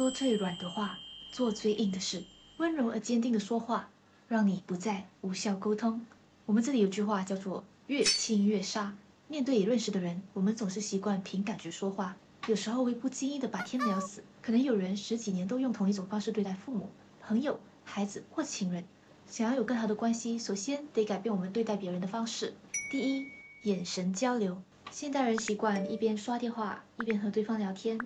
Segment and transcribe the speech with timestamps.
[0.00, 0.98] 说最软的话，
[1.30, 2.24] 做最硬的事，
[2.56, 3.90] 温柔而坚定的说话，
[4.28, 6.06] 让你不再无效沟通。
[6.46, 8.96] 我们这里有句话叫做“越亲越杀”。
[9.28, 12.16] 面对已认识的人，我们总是习惯凭感觉说话，
[12.46, 14.24] 有时候会不经意的把天聊死。
[14.40, 16.88] 可能有人十几年都用同一种方式对待父母、
[17.20, 18.82] 朋友、孩子或情人。
[19.26, 22.54] 想要有更好的关系，首先得改变我们对待别人的方式。
[22.90, 23.26] 第一，
[23.64, 24.62] 眼神交流。
[24.90, 27.98] 现代人习惯一边刷电话一边和对方聊天，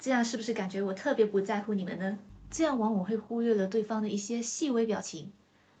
[0.00, 2.18] 这样是不是感觉我特别不在乎你们呢？
[2.50, 5.30] 这样往往会忽略了对方的一些细微表情。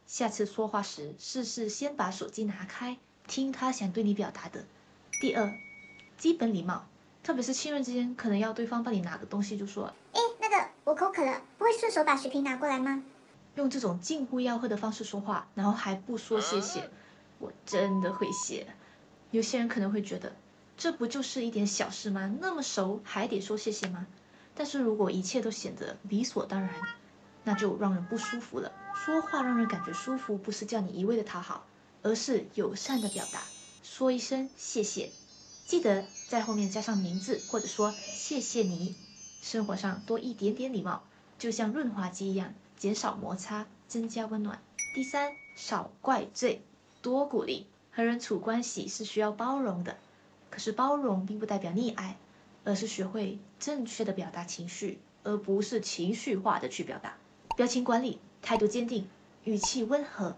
[0.06, 4.64] 下次说话时，试试先把手机拿开，听他想对你表达的。
[5.20, 5.52] 第二，
[6.18, 6.86] 基本礼貌，
[7.22, 13.02] 特别是亲人之间，可能要对方帮你拿个东西，就说：“哎，那个我口渴了，不会顺手把水瓶拿过来吗？”
[13.56, 16.90] 用这种近乎吆喝的方式说话，然后还不说谢谢，
[17.38, 18.66] 我真的会谢。
[19.30, 20.34] 有些人可能会觉得，
[20.80, 22.34] 这不就是一点小事吗？
[22.40, 24.06] 那么熟还得说谢谢吗？
[24.54, 26.70] 但是如果一切都显得理所当然，
[27.44, 28.72] 那就让人不舒服了。
[28.94, 31.66] 说话让人感觉舒服，不是叫你一味的讨好，
[32.02, 33.42] 而是友善的表达。
[33.82, 35.10] 说一声谢谢，
[35.66, 38.96] 记得在后面加上名字，或者说谢谢你。
[39.42, 41.02] 生活上多一点点礼貌，
[41.38, 44.62] 就像润滑剂一样，减少摩擦，增加温暖。
[44.94, 46.62] 第三，少怪罪，
[47.02, 47.66] 多鼓励。
[47.92, 49.98] 和人处关系是需要包容的，
[50.50, 52.18] 可是包容并不代表溺爱，
[52.64, 57.16] 而是学会正确的表达情绪，而不是情绪化的去表达。
[57.56, 59.06] 表情管理，态度坚定，
[59.44, 60.36] 语气温和，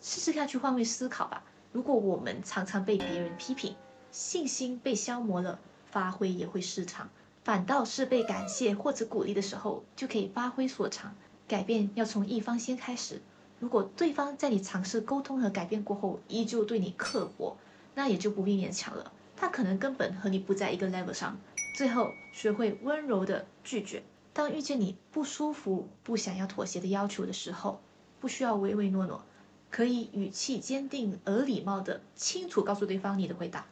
[0.00, 1.44] 试试看去换位思考吧。
[1.72, 3.74] 如果我们常常被别人批评，
[4.10, 5.58] 信心被消磨了，
[5.90, 7.08] 发挥也会失常。
[7.44, 11.14] 反倒是被感谢或者鼓励的时候，就可以发挥所长。
[11.48, 13.20] 改变要从一方先开始。
[13.58, 17.56] 如果对方在你尝试沟通和改变过后，依旧对你刻薄，
[17.94, 19.12] 那也就不必勉强了。
[19.42, 21.36] 他可能根本和你不在一个 level 上。
[21.74, 24.04] 最后，学会温柔的拒绝。
[24.32, 27.80] 当遇见你不舒服、不想要妥协的要求的时候，
[28.20, 29.24] 不需要唯唯诺诺，
[29.68, 33.66] 可以语气坚定而礼貌的清楚告诉对方你的回答。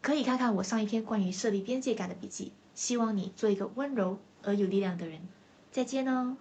[0.00, 2.52] 可以看看我上一篇关于设立边界感的笔记。
[2.74, 5.20] 希望你做一个温柔而有力量的人。
[5.70, 6.38] 再见哦。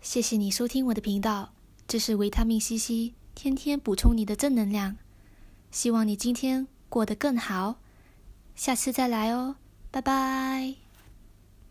[0.00, 1.52] 谢谢你收听我的频道，
[1.88, 4.96] 这是维他命 C C，天天补充你的正能量。
[5.72, 7.80] 希望你今天过得更好，
[8.54, 9.56] 下次再来哦，
[9.90, 10.83] 拜拜。